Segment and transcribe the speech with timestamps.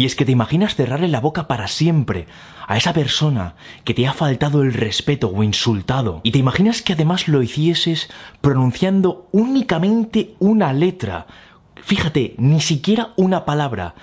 [0.00, 2.26] Y es que te imaginas cerrarle la boca para siempre
[2.66, 6.22] a esa persona que te ha faltado el respeto o insultado.
[6.22, 8.08] Y te imaginas que además lo hicieses
[8.40, 11.26] pronunciando únicamente una letra.
[11.82, 13.94] Fíjate, ni siquiera una palabra,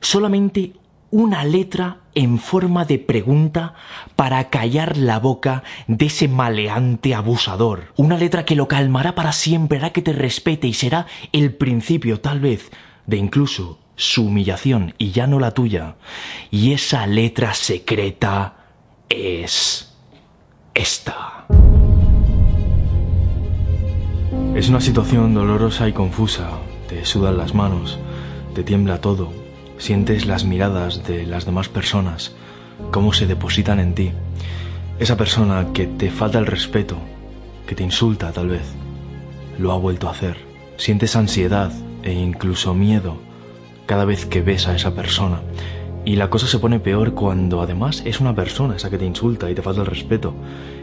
[0.00, 0.72] solamente
[1.12, 3.74] una letra en forma de pregunta
[4.16, 7.92] para callar la boca de ese maleante abusador.
[7.94, 12.18] Una letra que lo calmará para siempre, hará que te respete y será el principio,
[12.18, 12.72] tal vez,
[13.06, 15.96] de incluso su humillación y ya no la tuya.
[16.50, 18.54] Y esa letra secreta
[19.08, 19.92] es
[20.74, 21.46] esta.
[24.54, 26.50] Es una situación dolorosa y confusa.
[26.88, 27.98] Te sudan las manos,
[28.54, 29.32] te tiembla todo,
[29.78, 32.34] sientes las miradas de las demás personas,
[32.90, 34.12] cómo se depositan en ti.
[34.98, 36.98] Esa persona que te falta el respeto,
[37.66, 38.74] que te insulta tal vez,
[39.58, 40.36] lo ha vuelto a hacer.
[40.76, 43.18] Sientes ansiedad e incluso miedo
[43.86, 45.40] cada vez que ves a esa persona.
[46.06, 49.50] Y la cosa se pone peor cuando además es una persona esa que te insulta
[49.50, 50.34] y te falta el respeto,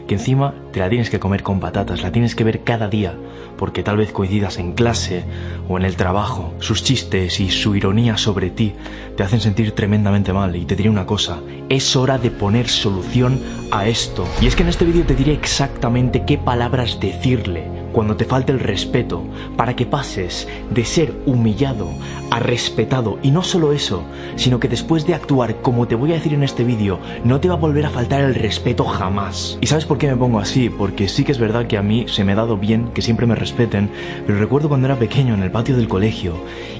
[0.08, 3.14] que encima te la tienes que comer con patatas, la tienes que ver cada día,
[3.56, 5.24] porque tal vez coincidas en clase
[5.68, 6.52] o en el trabajo.
[6.58, 8.72] Sus chistes y su ironía sobre ti
[9.16, 13.40] te hacen sentir tremendamente mal y te diré una cosa, es hora de poner solución
[13.70, 14.26] a esto.
[14.40, 18.52] Y es que en este vídeo te diré exactamente qué palabras decirle cuando te falte
[18.52, 19.22] el respeto,
[19.56, 21.88] para que pases de ser humillado
[22.30, 23.18] a respetado.
[23.22, 24.02] Y no solo eso,
[24.36, 27.48] sino que después de actuar como te voy a decir en este vídeo, no te
[27.48, 29.58] va a volver a faltar el respeto jamás.
[29.60, 30.70] ¿Y sabes por qué me pongo así?
[30.70, 33.26] Porque sí que es verdad que a mí se me ha dado bien que siempre
[33.26, 33.90] me respeten,
[34.26, 36.34] pero recuerdo cuando era pequeño en el patio del colegio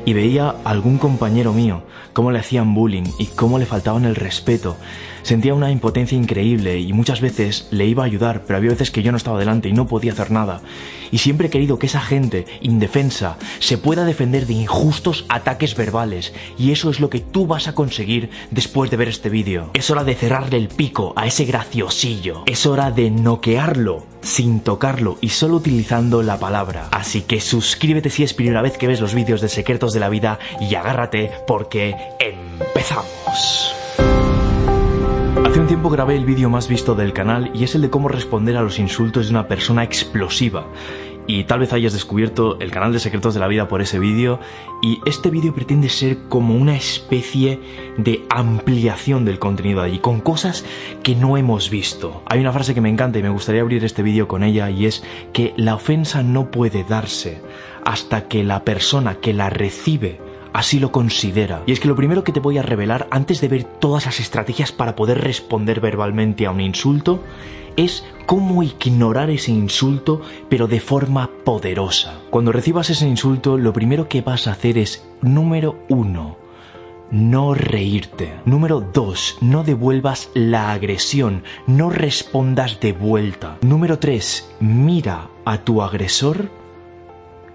[0.04, 4.16] y veía a algún compañero mío cómo le hacían bullying y cómo le faltaban el
[4.16, 4.76] respeto.
[5.22, 9.02] Sentía una impotencia increíble y muchas veces le iba a ayudar, pero había veces que
[9.02, 10.60] yo no estaba delante y no podía hacer nada.
[11.10, 16.32] Y siempre he querido que esa gente indefensa se pueda defender de injustos ataques verbales.
[16.58, 19.70] Y eso es lo que tú vas a conseguir después de ver este vídeo.
[19.74, 22.42] Es hora de cerrarle el pico a ese graciosillo.
[22.46, 26.88] Es hora de noquearlo sin tocarlo y solo utilizando la palabra.
[26.92, 30.08] Así que suscríbete si es primera vez que ves los vídeos de Secretos de la
[30.08, 33.71] Vida y agárrate porque empezamos.
[35.34, 38.08] Hace un tiempo grabé el vídeo más visto del canal y es el de cómo
[38.08, 40.66] responder a los insultos de una persona explosiva.
[41.26, 44.40] Y tal vez hayas descubierto el canal de Secretos de la Vida por ese vídeo
[44.82, 47.60] y este vídeo pretende ser como una especie
[47.96, 50.64] de ampliación del contenido de allí, con cosas
[51.02, 52.22] que no hemos visto.
[52.26, 54.86] Hay una frase que me encanta y me gustaría abrir este vídeo con ella y
[54.86, 57.40] es que la ofensa no puede darse
[57.84, 60.20] hasta que la persona que la recibe
[60.52, 61.62] así lo considera.
[61.66, 64.20] Y es que lo primero que te voy a revelar antes de ver todas las
[64.20, 67.22] estrategias para poder responder verbalmente a un insulto
[67.76, 72.20] es cómo ignorar ese insulto pero de forma poderosa.
[72.30, 76.42] Cuando recibas ese insulto lo primero que vas a hacer es número uno
[77.12, 78.32] no reírte.
[78.46, 83.58] Número dos, no devuelvas la agresión, no respondas de vuelta.
[83.60, 86.48] Número tres, mira a tu agresor.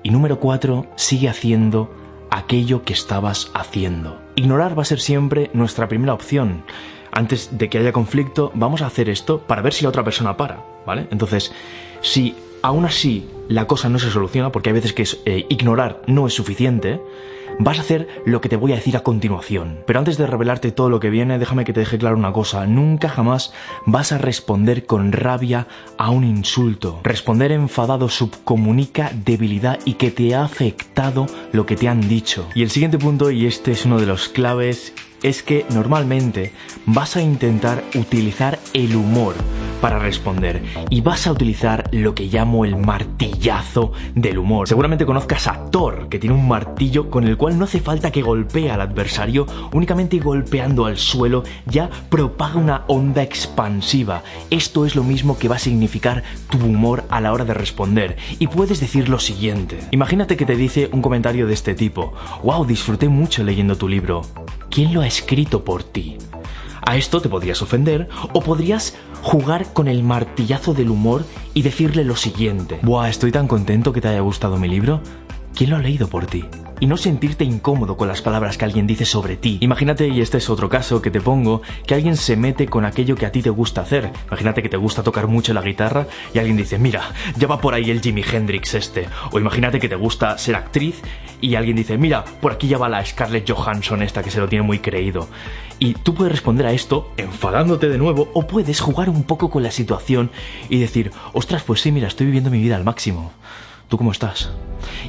[0.03, 1.89] Y número cuatro, sigue haciendo
[2.31, 4.19] aquello que estabas haciendo.
[4.35, 6.63] Ignorar va a ser siempre nuestra primera opción.
[7.11, 10.37] Antes de que haya conflicto, vamos a hacer esto para ver si la otra persona
[10.37, 11.07] para, ¿vale?
[11.11, 11.51] Entonces,
[12.01, 16.27] si aún así la cosa no se soluciona, porque hay veces que eh, ignorar no
[16.27, 17.01] es suficiente,
[17.59, 19.79] vas a hacer lo que te voy a decir a continuación.
[19.85, 22.65] Pero antes de revelarte todo lo que viene, déjame que te deje claro una cosa.
[22.65, 23.53] Nunca jamás
[23.85, 26.99] vas a responder con rabia a un insulto.
[27.03, 32.47] Responder enfadado subcomunica debilidad y que te ha afectado lo que te han dicho.
[32.55, 34.93] Y el siguiente punto, y este es uno de los claves,
[35.23, 36.53] es que normalmente
[36.85, 39.35] vas a intentar utilizar el humor
[39.81, 44.67] para responder y vas a utilizar lo que llamo el martillazo del humor.
[44.67, 48.21] Seguramente conozcas a Thor, que tiene un martillo con el cual no hace falta que
[48.21, 54.23] golpee al adversario, únicamente golpeando al suelo ya propaga una onda expansiva.
[54.49, 58.17] Esto es lo mismo que va a significar tu humor a la hora de responder.
[58.39, 59.79] Y puedes decir lo siguiente.
[59.91, 62.13] Imagínate que te dice un comentario de este tipo.
[62.43, 64.21] Wow, disfruté mucho leyendo tu libro.
[64.69, 66.17] ¿Quién lo ha escrito por ti?
[66.87, 68.95] A esto te podrías ofender o podrías
[69.27, 72.79] jugar con el martillazo del humor y decirle lo siguiente.
[72.81, 75.01] Buah, estoy tan contento que te haya gustado mi libro.
[75.57, 76.45] ¿Quién lo ha leído por ti?
[76.79, 79.57] y no sentirte incómodo con las palabras que alguien dice sobre ti.
[79.61, 83.15] Imagínate, y este es otro caso que te pongo, que alguien se mete con aquello
[83.15, 84.11] que a ti te gusta hacer.
[84.27, 86.05] Imagínate que te gusta tocar mucho la guitarra
[86.35, 89.07] y alguien dice, mira, ya va por ahí el Jimi Hendrix este.
[89.31, 91.01] O imagínate que te gusta ser actriz
[91.41, 94.47] y alguien dice, mira, por aquí ya va la Scarlett Johansson esta que se lo
[94.47, 95.27] tiene muy creído.
[95.79, 99.63] Y tú puedes responder a esto enfadándote de nuevo o puedes jugar un poco con
[99.63, 100.29] la situación
[100.69, 103.31] y decir, ostras, pues sí, mira, estoy viviendo mi vida al máximo.
[103.87, 104.51] ¿Tú cómo estás?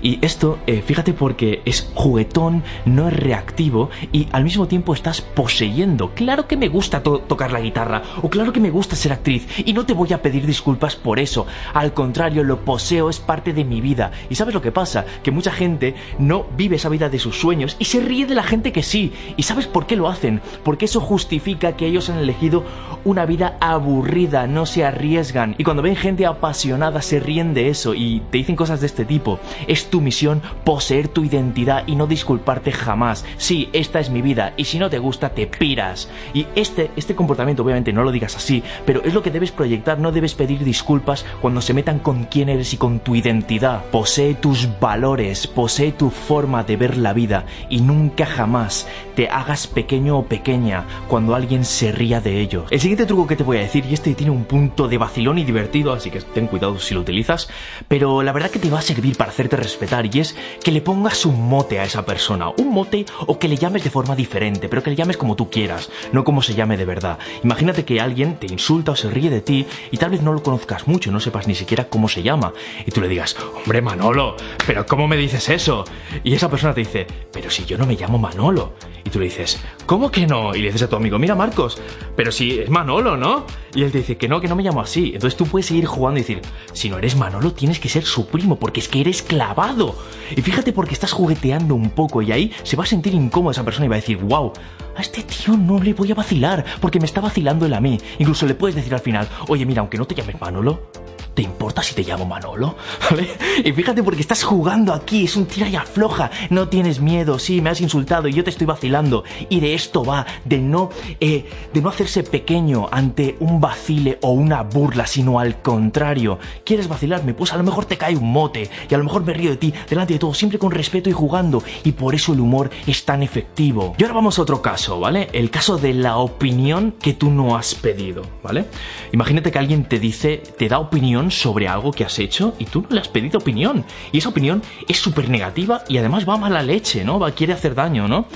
[0.02, 5.20] Y esto, eh, fíjate porque es juguetón, no es reactivo y al mismo tiempo estás
[5.20, 6.12] poseyendo.
[6.14, 9.72] Claro que me gusta tocar la guitarra o claro que me gusta ser actriz y
[9.72, 11.46] no te voy a pedir disculpas por eso.
[11.74, 14.12] Al contrario, lo poseo, es parte de mi vida.
[14.30, 15.04] ¿Y sabes lo que pasa?
[15.22, 18.42] Que mucha gente no vive esa vida de sus sueños y se ríe de la
[18.42, 19.12] gente que sí.
[19.36, 20.40] ¿Y sabes por qué lo hacen?
[20.62, 22.64] Porque eso justifica que ellos han elegido
[23.04, 25.54] una vida aburrida, no se arriesgan.
[25.58, 29.04] Y cuando ven gente apasionada se ríen de eso y te dicen cosas de este
[29.04, 29.40] tipo.
[29.66, 33.24] Es tu misión poseer tu identidad y no disculparte jamás.
[33.38, 36.08] Sí, esta es mi vida y si no te gusta te piras.
[36.34, 39.98] Y este, este comportamiento obviamente no lo digas así, pero es lo que debes proyectar,
[39.98, 43.84] no debes pedir disculpas cuando se metan con quién eres y con tu identidad.
[43.86, 49.66] Posee tus valores, posee tu forma de ver la vida y nunca jamás te hagas
[49.66, 52.66] pequeño o pequeña cuando alguien se ría de ellos.
[52.70, 55.38] El siguiente truco que te voy a decir, y este tiene un punto de vacilón
[55.38, 57.48] y divertido, así que ten cuidado si lo utilizas,
[57.88, 60.80] pero la verdad que te va a servir para hacerte respetar y es que le
[60.80, 64.68] pongas un mote a esa persona, un mote o que le llames de forma diferente,
[64.68, 67.18] pero que le llames como tú quieras, no como se llame de verdad.
[67.44, 70.42] Imagínate que alguien te insulta o se ríe de ti y tal vez no lo
[70.42, 72.52] conozcas mucho, no sepas ni siquiera cómo se llama
[72.86, 75.84] y tú le digas, hombre Manolo, pero ¿cómo me dices eso?
[76.24, 78.74] Y esa persona te dice, pero si yo no me llamo Manolo.
[79.04, 80.54] Y tú le dices, ¿cómo que no?
[80.54, 81.80] Y le dices a tu amigo, mira Marcos,
[82.14, 83.46] pero si es Manolo, ¿no?
[83.74, 85.12] Y él te dice que no, que no me llamo así.
[85.14, 88.26] Entonces tú puedes seguir jugando y decir, si no eres Manolo, tienes que ser su
[88.26, 89.96] primo, porque es que eres clavado.
[90.36, 93.64] Y fíjate porque estás jugueteando un poco y ahí se va a sentir incómodo esa
[93.64, 94.52] persona y va a decir, wow,
[94.96, 97.98] a este tío no le voy a vacilar, porque me está vacilando él a mí.
[98.18, 100.90] Incluso le puedes decir al final, oye, mira, aunque no te llames Manolo,
[101.38, 102.74] ¿Te importa si te llamo Manolo?
[103.10, 103.28] ¿Vale?
[103.64, 106.32] Y fíjate porque estás jugando aquí, es un tira y afloja.
[106.50, 109.22] No tienes miedo, sí, me has insultado y yo te estoy vacilando.
[109.48, 110.90] Y de esto va, de no,
[111.20, 116.40] eh, de no hacerse pequeño ante un vacile o una burla, sino al contrario.
[116.64, 117.34] ¿Quieres vacilarme?
[117.34, 119.58] Pues a lo mejor te cae un mote y a lo mejor me río de
[119.58, 121.62] ti delante de todo, siempre con respeto y jugando.
[121.84, 123.94] Y por eso el humor es tan efectivo.
[123.96, 125.28] Y ahora vamos a otro caso, ¿vale?
[125.32, 128.64] El caso de la opinión que tú no has pedido, ¿vale?
[129.12, 132.82] Imagínate que alguien te dice, te da opinión sobre algo que has hecho y tú
[132.82, 133.84] no le has pedido opinión.
[134.12, 137.18] Y esa opinión es súper negativa y además va a mala leche, ¿no?
[137.18, 138.26] Va, quiere hacer daño, ¿no?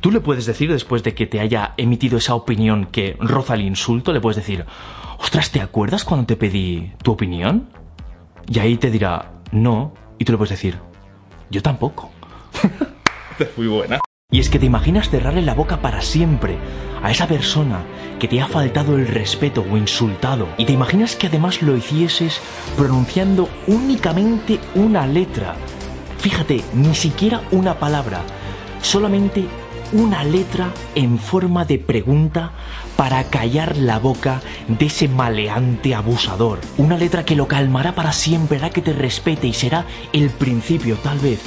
[0.00, 3.62] Tú le puedes decir después de que te haya emitido esa opinión que roza el
[3.62, 4.64] insulto, le puedes decir,
[5.18, 7.68] ostras, ¿te acuerdas cuando te pedí tu opinión?
[8.48, 10.78] Y ahí te dirá, no, y tú le puedes decir,
[11.50, 12.10] yo tampoco.
[13.38, 14.03] es muy buena.
[14.34, 16.58] Y es que te imaginas cerrarle la boca para siempre
[17.04, 17.84] a esa persona
[18.18, 20.48] que te ha faltado el respeto o insultado.
[20.58, 22.40] Y te imaginas que además lo hicieses
[22.76, 25.54] pronunciando únicamente una letra.
[26.18, 28.22] Fíjate, ni siquiera una palabra,
[28.82, 29.44] solamente
[29.92, 32.50] una letra en forma de pregunta
[32.96, 36.58] para callar la boca de ese maleante abusador.
[36.76, 40.96] Una letra que lo calmará para siempre, hará que te respete y será el principio,
[40.96, 41.38] tal vez,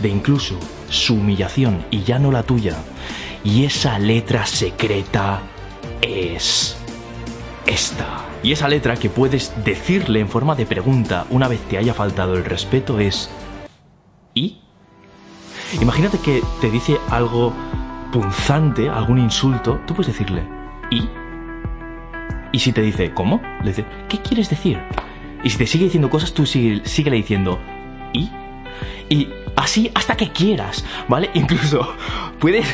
[0.00, 0.58] de incluso
[0.88, 2.76] su humillación y ya no la tuya.
[3.44, 5.40] Y esa letra secreta
[6.02, 6.76] es
[7.66, 8.24] esta.
[8.42, 12.34] Y esa letra que puedes decirle en forma de pregunta una vez te haya faltado
[12.34, 13.30] el respeto es
[14.34, 14.58] ¿y?
[15.80, 17.52] Imagínate que te dice algo
[18.12, 20.44] punzante, algún insulto, tú puedes decirle
[20.90, 21.08] ¿y?
[22.52, 23.40] Y si te dice ¿cómo?
[23.62, 24.78] Le dice ¿qué quieres decir?
[25.42, 27.58] Y si te sigue diciendo cosas, tú sigue, le diciendo
[28.12, 28.30] ¿y?
[29.08, 31.30] Y así hasta que quieras, ¿vale?
[31.34, 31.94] Incluso
[32.38, 32.66] puedes,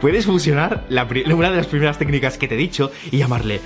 [0.00, 3.60] puedes fusionar la, una de las primeras técnicas que te he dicho y llamarle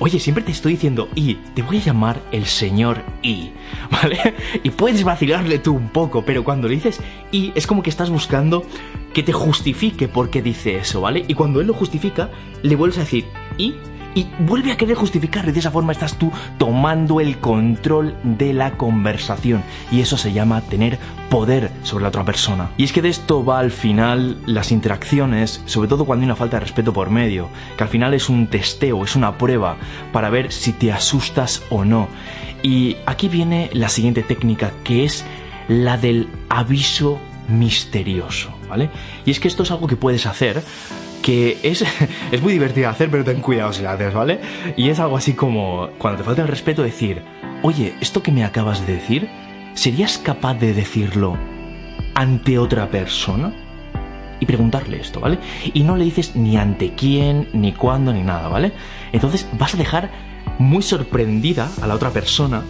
[0.00, 3.50] Oye, siempre te estoy diciendo y, te voy a llamar el señor y,
[3.90, 4.34] ¿vale?
[4.62, 7.00] Y puedes vacilarle tú un poco, pero cuando le dices
[7.32, 8.64] y, es como que estás buscando
[9.12, 11.24] que te justifique por qué dice eso, ¿vale?
[11.26, 12.30] Y cuando él lo justifica,
[12.62, 13.24] le vuelves a decir
[13.56, 13.74] y,
[14.14, 18.52] y vuelve a querer justificarlo y de esa forma estás tú tomando el control de
[18.52, 20.98] la conversación y eso se llama tener
[21.30, 22.70] poder sobre la otra persona.
[22.76, 26.36] Y es que de esto va al final las interacciones, sobre todo cuando hay una
[26.36, 29.76] falta de respeto por medio, que al final es un testeo, es una prueba
[30.12, 32.08] para ver si te asustas o no.
[32.62, 35.24] Y aquí viene la siguiente técnica que es
[35.68, 38.90] la del aviso misterioso, ¿vale?
[39.24, 40.62] Y es que esto es algo que puedes hacer
[41.22, 41.84] que es,
[42.32, 44.40] es muy divertido hacer, pero ten cuidado si lo haces, ¿vale?
[44.76, 47.22] Y es algo así como, cuando te falta el respeto, decir,
[47.62, 49.28] oye, esto que me acabas de decir,
[49.74, 51.36] ¿serías capaz de decirlo
[52.14, 53.52] ante otra persona
[54.40, 55.38] y preguntarle esto, ¿vale?
[55.72, 58.72] Y no le dices ni ante quién, ni cuándo, ni nada, ¿vale?
[59.12, 60.10] Entonces vas a dejar
[60.58, 62.62] muy sorprendida a la otra persona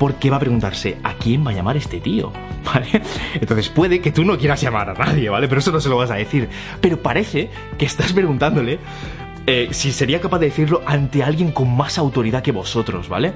[0.00, 2.32] porque va a preguntarse a quién va a llamar este tío,
[2.64, 3.02] ¿vale?
[3.34, 5.46] Entonces puede que tú no quieras llamar a nadie, ¿vale?
[5.46, 6.48] Pero eso no se lo vas a decir.
[6.80, 8.78] Pero parece que estás preguntándole
[9.46, 13.34] eh, si sería capaz de decirlo ante alguien con más autoridad que vosotros, ¿vale?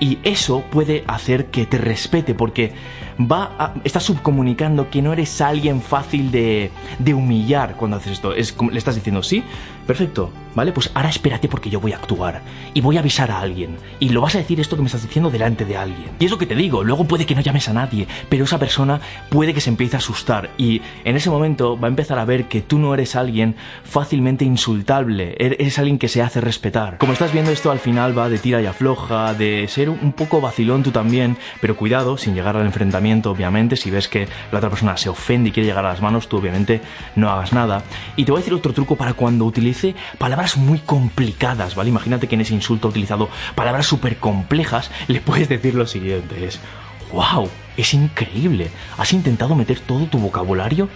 [0.00, 2.72] Y eso puede hacer que te respete porque
[3.20, 8.32] va a, está subcomunicando que no eres alguien fácil de, de humillar cuando haces esto.
[8.32, 9.44] Es le estás diciendo, sí,
[9.86, 10.72] perfecto, ¿vale?
[10.72, 12.42] Pues ahora espérate porque yo voy a actuar
[12.74, 13.76] y voy a avisar a alguien.
[14.00, 16.10] Y lo vas a decir esto que me estás diciendo delante de alguien.
[16.18, 18.58] Y es lo que te digo, luego puede que no llames a nadie, pero esa
[18.58, 19.00] persona
[19.30, 22.46] puede que se empiece a asustar y en ese momento va a empezar a ver
[22.46, 26.98] que tú no eres alguien fácilmente insultable, eres alguien que se hace respetar.
[26.98, 30.40] Como estás viendo esto al final va de tira y afloja, de ser un poco
[30.40, 34.70] vacilón tú también, pero cuidado, sin llegar al enfrentamiento, obviamente, si ves que la otra
[34.70, 36.80] persona se ofende y quiere llegar a las manos, tú obviamente
[37.14, 37.82] no hagas nada.
[38.16, 39.46] Y te voy a decir otro truco para cuando
[40.18, 41.90] palabras muy complicadas, ¿vale?
[41.90, 46.46] Imagínate que en ese insulto ha utilizado palabras súper complejas, le puedes decir lo siguiente,
[46.46, 46.60] es,
[47.12, 50.88] wow, es increíble, has intentado meter todo tu vocabulario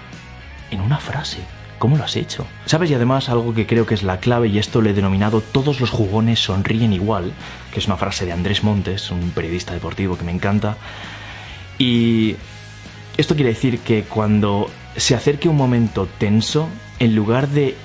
[0.70, 1.38] en una frase.
[1.78, 2.46] ¿Cómo lo has hecho?
[2.66, 2.90] ¿Sabes?
[2.90, 5.80] Y además algo que creo que es la clave, y esto le he denominado todos
[5.80, 7.32] los jugones sonríen igual,
[7.72, 10.76] que es una frase de Andrés Montes, un periodista deportivo que me encanta.
[11.78, 12.36] Y
[13.16, 16.68] esto quiere decir que cuando se acerque un momento tenso,
[16.98, 17.76] en lugar de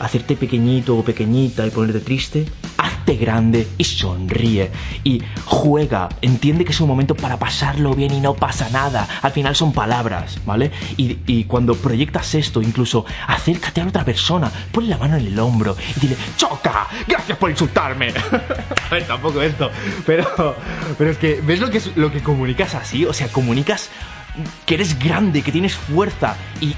[0.00, 2.46] hacerte pequeñito o pequeñita y ponerte triste,
[2.78, 4.70] hazte grande y sonríe
[5.04, 9.32] y juega, entiende que es un momento para pasarlo bien y no pasa nada, al
[9.32, 10.70] final son palabras, ¿vale?
[10.96, 15.76] Y, cuando proyectas esto, incluso acércate a otra persona, ponle la mano en el hombro
[15.96, 18.08] y dile, choca, gracias por insultarme.
[18.90, 19.70] a ver, tampoco esto,
[20.06, 20.54] pero,
[20.96, 23.04] pero es que, ¿ves lo que, lo que comunicas así?
[23.04, 23.90] O sea, comunicas
[24.66, 26.74] que eres grande, que tienes fuerza y,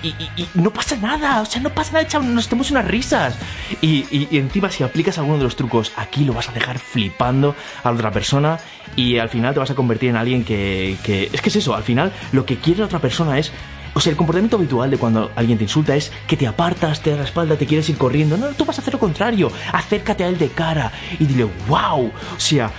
[0.54, 3.36] no pasa nada, o sea, no pasa nada, nos tenemos unas risas.
[3.80, 7.90] Y, encima si aplicas alguno de los trucos aquí lo vas a dejar flipando a
[7.90, 8.58] la otra persona
[8.96, 11.30] y al final te vas a convertir en alguien que, que...
[11.32, 13.52] Es que es eso, al final lo que quiere la otra persona es
[13.94, 17.10] o sea, el comportamiento habitual de cuando alguien te insulta es que te apartas, te
[17.10, 18.38] da la espalda, te quieres ir corriendo.
[18.38, 19.52] No, tú vas a hacer lo contrario.
[19.72, 22.06] Acércate a él de cara y dile, wow.
[22.06, 22.70] O sea,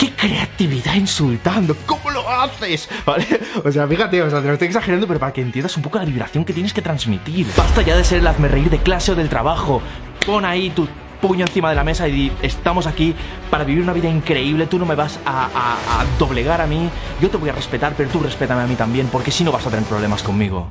[0.00, 1.76] ¡Qué creatividad insultando!
[1.84, 2.88] ¿Cómo lo haces?
[3.04, 3.26] ¿Vale?
[3.62, 5.98] O sea, fíjate, o sea, te lo estoy exagerando, pero para que entiendas un poco
[5.98, 7.46] la vibración que tienes que transmitir.
[7.54, 9.82] Basta ya de ser el hazme reír de clase o del trabajo.
[10.24, 10.88] Pon ahí tu
[11.20, 13.14] puño encima de la mesa y di, estamos aquí
[13.50, 16.88] para vivir una vida increíble, tú no me vas a, a doblegar a mí,
[17.20, 19.66] yo te voy a respetar, pero tú respétame a mí también, porque si no vas
[19.66, 20.70] a tener problemas conmigo.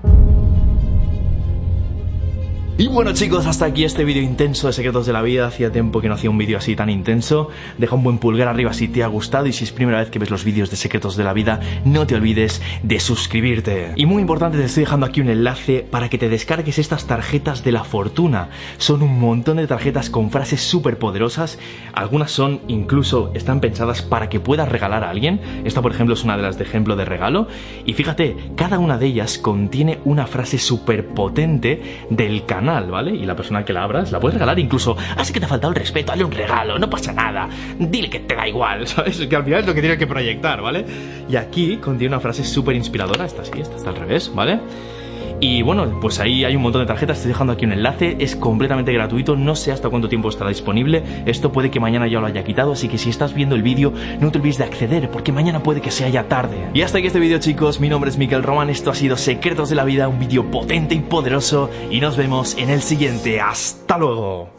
[2.79, 5.45] Y bueno chicos, hasta aquí este vídeo intenso de Secretos de la Vida.
[5.45, 7.49] Hacía tiempo que no hacía un vídeo así tan intenso.
[7.77, 10.17] Deja un buen pulgar arriba si te ha gustado y si es primera vez que
[10.17, 13.91] ves los vídeos de Secretos de la Vida, no te olvides de suscribirte.
[13.97, 17.65] Y muy importante, te estoy dejando aquí un enlace para que te descargues estas tarjetas
[17.65, 18.47] de la fortuna.
[18.77, 21.59] Son un montón de tarjetas con frases súper poderosas.
[21.91, 25.41] Algunas son, incluso, están pensadas para que puedas regalar a alguien.
[25.65, 27.49] Esta, por ejemplo, es una de las de ejemplo de regalo.
[27.85, 33.11] Y fíjate, cada una de ellas contiene una frase súper potente del canal ¿vale?
[33.11, 35.73] Y la persona que la abras la puedes regalar incluso, así que te ha faltado
[35.73, 39.17] el respeto, dale un regalo, no pasa nada, dile que te da igual, ¿sabes?
[39.17, 40.85] Que al final es lo que tiene que proyectar, ¿vale?
[41.27, 44.59] Y aquí contiene una frase súper inspiradora, esta sí, esta está al revés, ¿vale?
[45.41, 48.35] Y bueno, pues ahí hay un montón de tarjetas, estoy dejando aquí un enlace, es
[48.35, 52.25] completamente gratuito, no sé hasta cuánto tiempo estará disponible, esto puede que mañana ya lo
[52.25, 55.31] haya quitado, así que si estás viendo el vídeo no te olvides de acceder, porque
[55.31, 56.57] mañana puede que sea ya tarde.
[56.73, 59.69] Y hasta aquí este vídeo chicos, mi nombre es Miquel Román, esto ha sido Secretos
[59.69, 63.97] de la Vida, un vídeo potente y poderoso, y nos vemos en el siguiente, hasta
[63.97, 64.49] luego.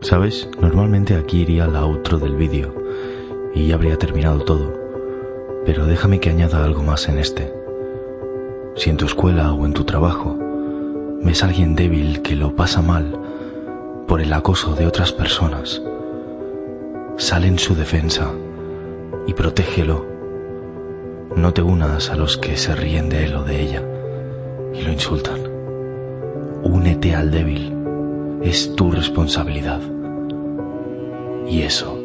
[0.00, 0.48] ¿Sabes?
[0.60, 2.74] Normalmente aquí iría la outro del vídeo,
[3.54, 4.77] y ya habría terminado todo.
[5.64, 7.52] Pero déjame que añada algo más en este.
[8.76, 10.36] Si en tu escuela o en tu trabajo
[11.22, 13.18] ves a alguien débil que lo pasa mal
[14.06, 15.82] por el acoso de otras personas,
[17.16, 18.30] sale en su defensa
[19.26, 20.06] y protégelo.
[21.36, 23.82] No te unas a los que se ríen de él o de ella
[24.74, 25.40] y lo insultan.
[26.62, 27.74] Únete al débil.
[28.42, 29.80] Es tu responsabilidad.
[31.48, 31.98] Y eso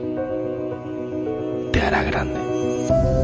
[1.72, 3.22] te hará grande.